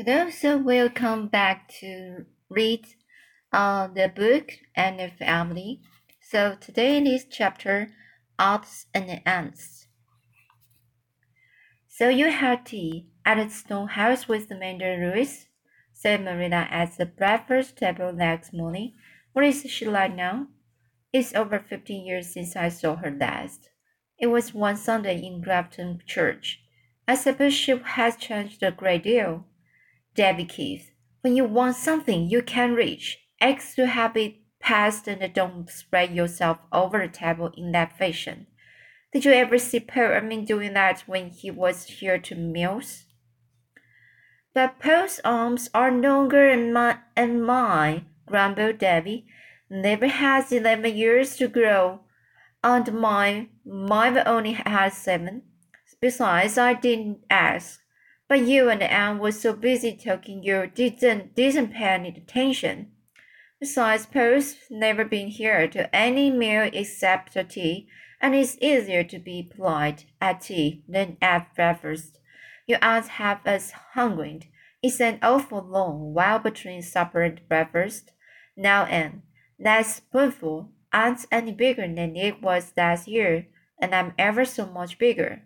[0.00, 2.86] Hello, so we'll come back to read
[3.52, 5.80] uh, the book and the family.
[6.20, 7.88] So today in this chapter,
[8.38, 9.88] Odds and Ends.
[11.88, 15.46] So you had tea at the stone house with Amanda Lewis,
[15.92, 18.92] said Marilla at the breakfast table next morning.
[19.32, 20.46] What is she like now?
[21.12, 23.70] It's over fifteen years since I saw her last.
[24.16, 26.60] It was one Sunday in Grafton Church.
[27.08, 29.44] I suppose she has changed a great deal.
[30.18, 35.32] Davy Keith, when you want something you can reach, ask to have it passed and
[35.32, 38.48] don't spread yourself over the table in that fashion.
[39.12, 43.04] Did you ever see Paul Irving doing that when he was here to meals?
[44.54, 49.24] But Paul's arms are longer than, my, and mine, grumbled Davy.
[49.70, 52.00] Never has eleven years to grow,
[52.64, 55.42] and mine, mine only has seven.
[56.00, 57.78] Besides, I didn't ask.
[58.28, 62.92] But you and Anne were so busy talking you didn't didn't pay any attention.
[63.58, 67.88] Besides, Paul's never been here to any meal except a tea,
[68.20, 72.18] and it's easier to be polite at tea than at breakfast.
[72.66, 74.52] You aren't half as hungry.
[74.82, 78.12] It's an awful long while between supper and breakfast.
[78.56, 79.22] Now, Anne,
[79.58, 83.46] that spoonful aren't any bigger than it was last year,
[83.80, 85.42] and I'm ever so much bigger.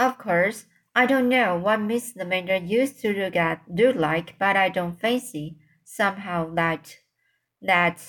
[0.00, 0.64] Of course,
[0.96, 4.98] I don't know what Miss Lavendar used to look at look like, but I don't
[4.98, 6.96] fancy somehow that
[7.60, 8.00] that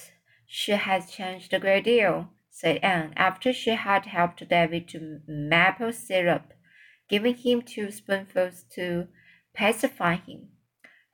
[0.47, 5.91] she has changed a great deal, said Anne after she had helped David to maple
[5.91, 6.53] syrup,
[7.09, 9.09] giving him two spoonfuls to
[9.53, 10.47] pacify him.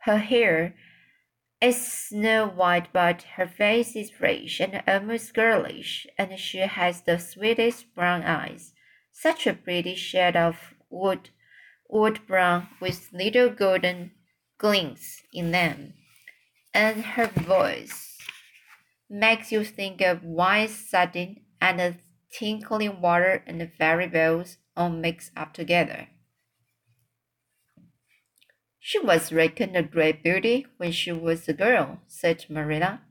[0.02, 0.76] Her hair
[1.60, 7.18] is snow white, but her face is fresh and almost girlish, and she has the
[7.18, 8.76] sweetest brown eyes
[9.20, 11.30] such a pretty shade of wood,
[11.90, 14.12] wood brown with little golden
[14.60, 15.94] glints in them.
[16.74, 18.18] And her voice
[19.10, 21.96] makes you think of white satin and the
[22.32, 26.10] tinkling water and the fairy bells all mixed up together.
[28.80, 33.02] She was reckoned a great beauty when she was a girl, said Marilla.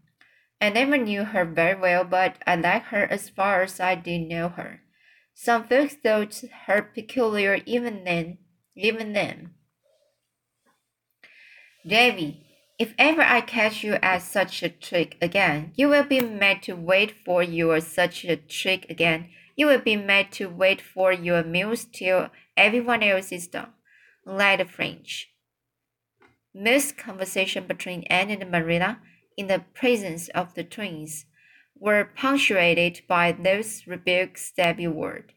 [0.60, 4.22] I never knew her very well, but I like her as far as I did
[4.28, 4.81] know her.
[5.38, 8.38] Some folks thought her peculiar even then,
[8.74, 9.50] even then.
[11.86, 12.47] Davy,
[12.78, 16.72] if ever I catch you at such a trick again, you will be made to
[16.72, 19.28] wait for your such a trick again.
[19.56, 23.75] You will be made to wait for your meals till everyone else is done,
[24.25, 25.28] like the French.
[26.54, 29.00] Most conversation between Anne and Marilla
[29.36, 31.26] in the presence of the twins
[31.78, 35.32] were punctuated by those rebukes Davy word.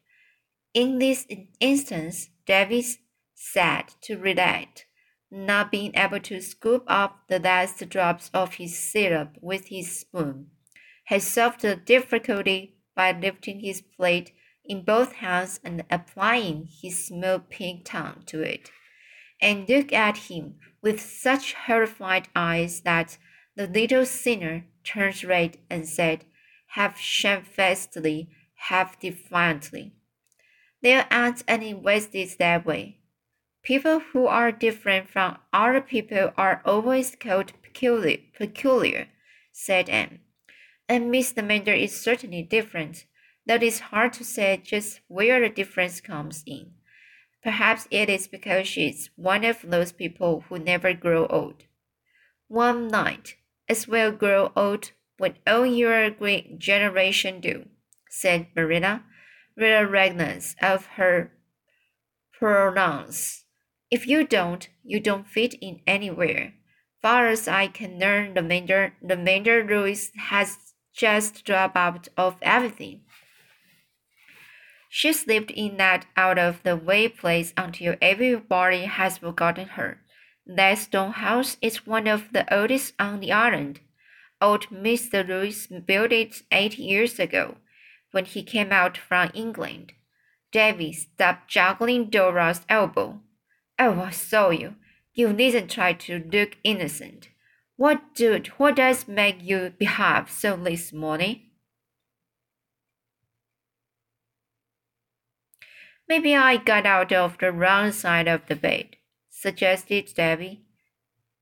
[0.73, 1.27] In this
[1.59, 2.97] instance, Davis
[3.35, 4.85] sad to relate,
[5.31, 10.47] not being able to scoop up the last drops of his syrup with his spoon,
[11.05, 14.31] had solved the difficulty by lifting his plate
[14.65, 18.69] in both hands and applying his small pink tongue to it,
[19.41, 23.17] and looked at him with such horrified eyes that
[23.55, 26.25] the little sinner turned red and said,
[26.73, 29.93] half shamefacedly, half defiantly,
[30.81, 32.99] There aren't any wasted that way.
[33.63, 39.07] People who are different from other people are always called peculiar, peculiar
[39.51, 40.19] said Anne.
[40.87, 43.05] And Miss Amanda is certainly different,
[43.45, 46.73] though it is hard to say just where the difference comes in.
[47.43, 51.65] Perhaps it is because she's one of those people who never grow old.
[52.47, 53.35] One night,
[53.67, 57.65] as well grow old when all your great generation do,
[58.09, 59.03] said Marilla,
[59.55, 61.31] with a readiness of her
[62.33, 63.43] pronouns.
[63.91, 66.53] If you don't, you don't fit in anywhere.
[67.01, 70.57] Far as I can learn, the Mander, the Mander Lewis has
[70.93, 73.01] just dropped out of everything.
[74.89, 80.01] She slipped in that out of the way place until everybody has forgotten her.
[80.45, 83.81] That stone house is one of the oldest on the island.
[84.41, 85.27] Old Mr.
[85.27, 87.57] Lewis built it eight years ago,
[88.11, 89.93] when he came out from England.
[90.51, 93.21] Davy stopped juggling Dora's elbow.
[93.77, 94.75] Oh, I saw you.
[95.13, 97.29] You needn't try to look innocent.
[97.75, 101.43] What do what does make you behave so this morning?
[106.07, 108.97] Maybe I got out of the wrong side of the bed,
[109.29, 110.65] suggested Davy.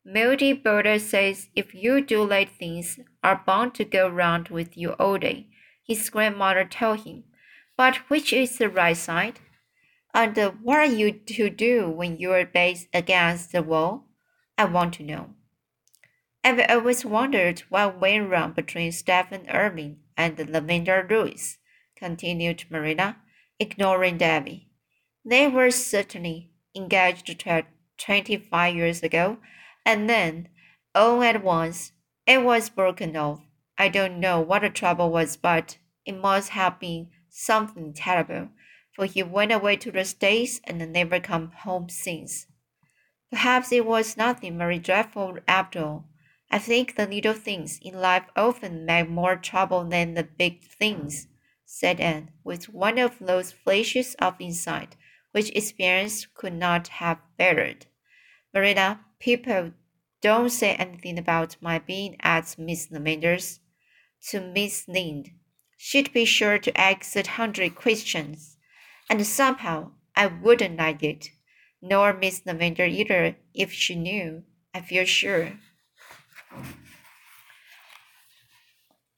[0.09, 4.91] Milty Boulter says if you do late things are bound to go round with you
[4.93, 5.47] all day,
[5.85, 7.25] his grandmother told him.
[7.75, 9.41] But which is the right side?
[10.13, 14.05] And what are you to do when you're based against the wall?
[14.57, 15.31] I want to know.
[16.41, 21.57] I've always wondered what went wrong between Stephen Irving and Lavender Lewis,
[21.97, 23.17] continued Marilla,
[23.59, 24.69] ignoring Davy.
[25.25, 27.43] They were certainly engaged
[27.97, 29.39] twenty five years ago,
[29.87, 30.49] and then,
[30.93, 31.93] all at once,
[32.25, 33.39] it was broken off.
[33.77, 38.49] I don't know what the trouble was, but it must have been something terrible,
[38.93, 42.47] for he went away to the States and never come home since.
[43.31, 46.09] Perhaps it was nothing very dreadful after all.
[46.51, 51.27] I think the little things in life often make more trouble than the big things,
[51.65, 54.97] said Anne, with one of those flashes of insight
[55.31, 57.85] which experience could not have bettered.
[58.53, 59.71] Marilla, people
[60.21, 63.59] don't say anything about my being at Miss Lavender's.
[64.29, 65.29] To Miss Lynde,
[65.77, 68.57] she'd be sure to ask a hundred questions,
[69.09, 71.29] and somehow I wouldn't like it,
[71.81, 74.43] nor Miss Lavender either if she knew,
[74.73, 75.53] I feel sure.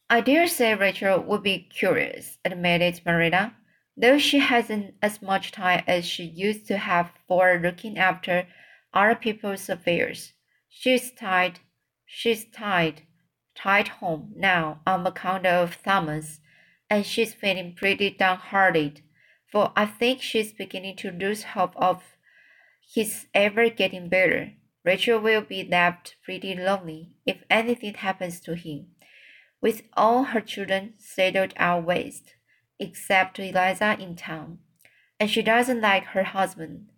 [0.10, 3.56] I dare say Rachel would be curious, admitted Marilla,
[3.96, 8.48] though she hasn't as much time as she used to have for looking after
[8.94, 10.34] other people's affairs.
[10.70, 11.60] She's tied,
[12.06, 13.04] she's tied,
[13.56, 16.40] tied home now on account of Thomas,
[16.90, 19.02] and she's feeling pretty downhearted,
[19.52, 22.04] for I think she's beginning to lose hope of
[22.94, 24.54] his ever getting better.
[24.86, 28.88] Rachel will be left pretty lonely if anything happens to him,
[29.62, 32.34] with all her children settled out west,
[32.80, 34.60] except Eliza in town,
[35.20, 36.90] and she doesn't like her husband.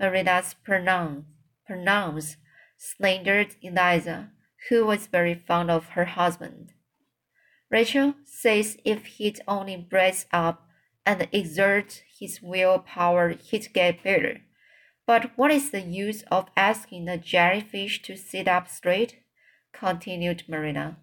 [0.00, 2.36] Marilla's pronouns,
[2.76, 4.30] slandered Eliza,
[4.68, 6.72] who was very fond of her husband.
[7.70, 10.68] Rachel says if he'd only brace up
[11.06, 14.40] and exert his willpower, he'd get better.
[15.06, 19.20] But what is the use of asking a jellyfish to sit up straight?
[19.72, 20.96] continued Marilla.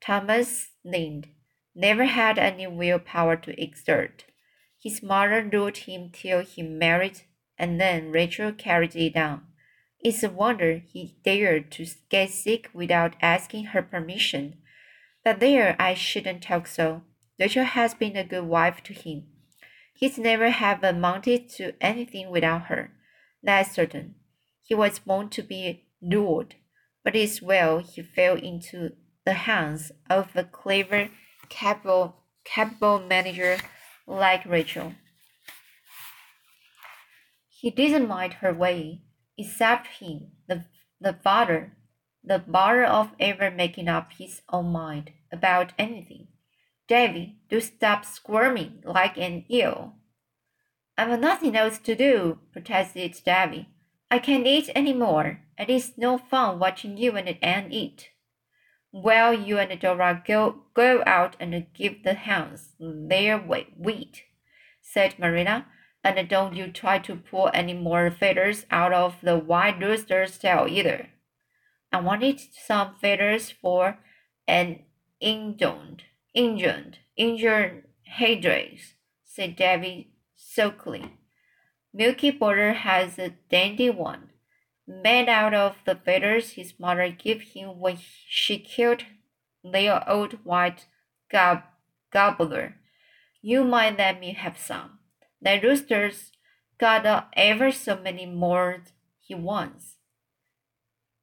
[0.00, 1.28] Thomas Lynde
[1.74, 4.24] never had any willpower to exert.
[4.82, 7.22] His mother ruled him till he married,
[7.60, 9.42] and then Rachel carried it on.
[10.00, 14.56] It's a wonder he dared to get sick without asking her permission.
[15.22, 17.02] But there, I shouldn't talk so.
[17.38, 19.24] Rachel has been a good wife to him.
[19.94, 22.92] He's never have amounted to anything without her.
[23.42, 24.14] That's certain.
[24.62, 26.54] He was born to be ruled,
[27.04, 28.92] but it's well he fell into
[29.26, 31.10] the hands of a clever,
[31.50, 33.58] capable, capable manager
[34.06, 34.94] like Rachel.
[37.60, 39.02] He didn't mind her way,
[39.36, 40.64] except him, the,
[40.98, 41.76] the father,
[42.24, 46.28] the bother of ever making up his own mind about anything.
[46.88, 49.96] Davy, do stop squirming like an eel.
[50.96, 53.68] I've nothing else to do, protested Davy.
[54.10, 58.08] I can't eat any more, and it's no fun watching you and Anne eat.
[58.90, 64.22] Well, you and Dora go, go out and give the hounds their wheat,
[64.80, 65.66] said Marilla,
[66.02, 70.66] and don't you try to pull any more feathers out of the white rooster's tail
[70.68, 71.10] either.
[71.92, 73.98] I wanted some feathers for
[74.46, 74.80] an
[75.20, 76.04] injured,
[76.34, 78.94] injured, injured headdress,
[79.24, 81.16] said Davy sulkily.
[81.92, 84.30] Milty Boulter has a dandy one,
[84.86, 89.04] made out of the feathers his mother gave him when she killed
[89.64, 90.86] their old white
[91.30, 91.62] gob
[92.12, 92.76] gobbler.
[93.42, 94.99] You might let me have some.
[95.42, 96.32] The rooster's
[96.78, 98.82] got ever so many more
[99.20, 99.96] he wants.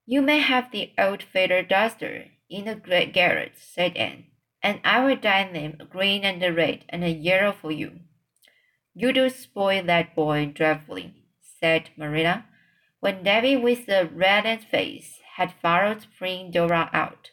[0.06, 4.28] You may have the old feather duster in the great garret, said Anne,
[4.64, 8.00] and I will dye them green and red and a yellow for you.
[8.94, 12.46] You do spoil that boy dreadfully, said Marilla,
[13.00, 17.30] when Davy with the reddened face had followed bring Dora out.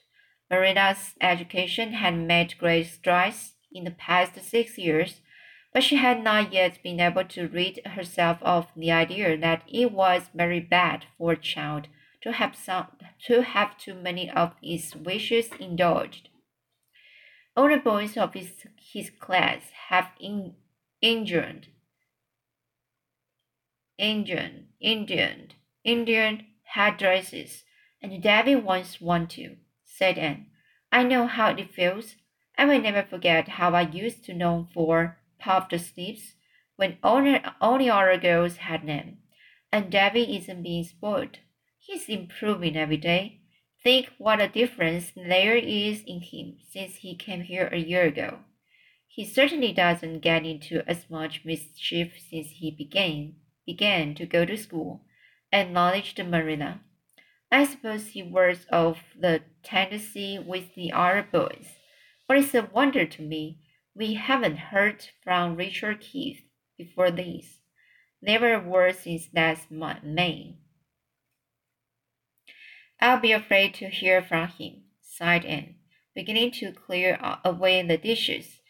[0.50, 5.20] Marilla's education had made great strides in the past six years,
[5.74, 9.90] but she had not yet been able to rid herself of the idea that it
[9.90, 11.88] was very bad for a child
[12.22, 12.86] to have some
[13.26, 16.28] to have too many of his wishes indulged.
[17.56, 20.54] All the boys of his, his class have in,
[21.02, 21.66] injured,
[23.98, 25.50] Indian, Indian,
[25.82, 27.64] Indian headdresses,
[28.00, 30.46] and Davy wants one too, said Anne.
[30.92, 32.14] I know how it feels.
[32.56, 36.34] I will never forget how I used to long for puffed sleeves
[36.76, 39.18] when only, only other girls had them.
[39.70, 41.38] And Davy isn't being spoiled.
[41.78, 43.40] He's improving every day.
[43.82, 48.38] Think what a difference there is in him since he came here a year ago.
[49.06, 53.34] He certainly doesn't get into as much mischief since he began
[53.66, 55.02] began to go to school,
[55.52, 56.80] acknowledged Marilla.
[57.50, 61.68] I suppose he wears off the tendency with the other boys,
[62.26, 63.63] but it's a wonder to me
[63.94, 66.42] we haven't heard from Richard Keith
[66.76, 67.60] before this.
[68.20, 70.56] Never a word since last May.
[73.00, 75.76] I'll be afraid to hear from him, sighed Anne,
[76.14, 78.60] beginning to clear away the dishes.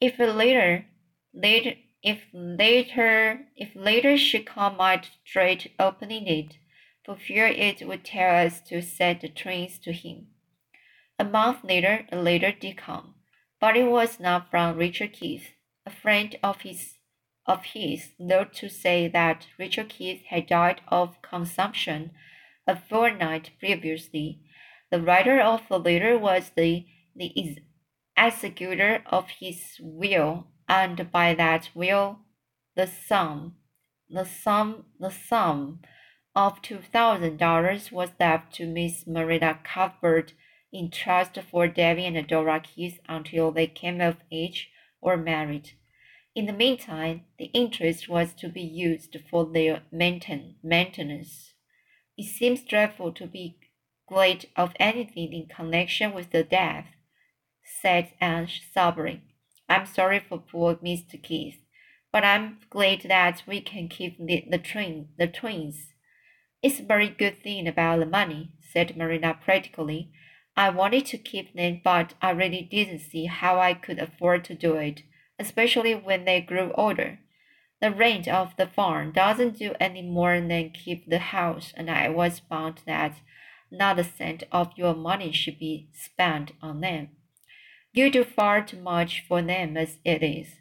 [0.00, 0.86] If later,
[1.32, 6.58] later, if later, if later she come out straight opening it,
[7.04, 10.28] for fear it would tell us to set the trains to him.
[11.18, 13.14] A month later, a letter did come,
[13.60, 15.50] but it was not from Richard Keith.
[15.86, 16.94] A friend of his
[17.46, 22.10] of his wrote to say that Richard Keith had died of consumption
[22.66, 24.42] a fortnight previously.
[24.90, 26.86] The writer of the letter was the,
[27.16, 27.56] the
[28.16, 32.18] executor of his will, and by that will,
[32.76, 33.56] the sum,
[34.10, 35.80] the sum, the sum
[36.34, 40.34] of two thousand dollars was left to Miss Marilla Cuthbert
[40.72, 44.70] in trust for Davy and Dora Keith until they came of age
[45.00, 45.72] or married.
[46.34, 51.54] In the meantime, the interest was to be used for their mainten maintenance.
[52.16, 53.58] It seems dreadful to be
[54.08, 56.86] glad of anything in connection with the death,
[57.80, 59.22] said Anne, sobbing.
[59.68, 61.22] I'm sorry for poor Mr.
[61.22, 61.58] Keith,
[62.12, 65.92] but I'm glad that we can keep the, the, twin, the twins.
[66.62, 70.10] It's a very good thing about the money, said Marilla practically.
[70.58, 74.56] I wanted to keep them, but I really didn't see how I could afford to
[74.56, 75.04] do it,
[75.38, 77.20] especially when they grew older.
[77.80, 82.08] The rent of the farm doesn't do any more than keep the house, and I
[82.08, 83.20] was bound that
[83.70, 87.10] not a cent of your money should be spent on them.
[87.92, 90.56] You do far too much for them as it is.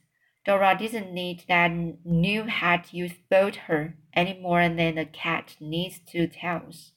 [0.46, 1.72] Dora doesn't need that
[2.06, 6.92] new hat you bought her any more than a cat needs two tails.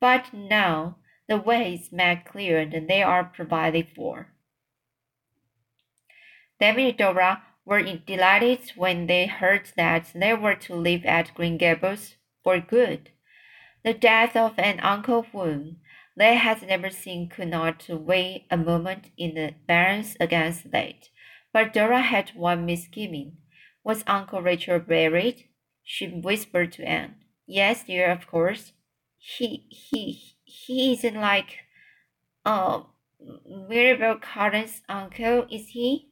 [0.00, 0.96] But now
[1.28, 4.28] the way is made clear and they are provided for.
[6.60, 11.56] David and Dora were delighted when they heard that they were to live at Green
[11.56, 13.10] Gables for good.
[13.82, 15.78] The death of an uncle whom
[16.16, 21.08] they had never seen could not weigh a moment in the balance against that.
[21.52, 23.38] But Dora had one misgiving.
[23.82, 25.48] Was Uncle Richard buried?
[25.82, 27.16] She whispered to Anne.
[27.46, 28.72] Yes, dear, of course.
[29.18, 31.58] He he he isn't like
[32.44, 32.82] uh
[33.68, 36.10] Mirabel Cotton's uncle, is he?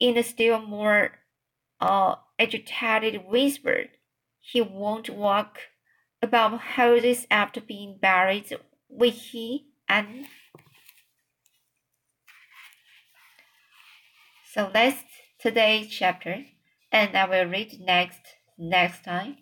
[0.00, 1.18] in a still more
[1.80, 3.86] uh, agitated whisper.
[4.40, 5.58] He won't walk
[6.22, 8.52] about houses after being buried,
[8.88, 9.68] will he?
[9.88, 10.26] And
[14.52, 15.04] so that's
[15.38, 16.46] today's chapter,
[16.90, 18.20] and I will read next
[18.58, 19.36] next time.